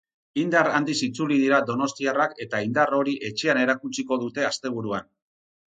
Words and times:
Indar 0.43 0.69
handiz 0.77 0.95
itzuli 1.07 1.37
dira 1.41 1.59
donostiarrak 1.67 2.33
eta 2.47 2.63
indar 2.69 2.97
hori 3.01 3.15
etxean 3.31 3.65
erakutsiko 3.69 4.23
dute 4.25 4.53
asteburuan. 4.53 5.11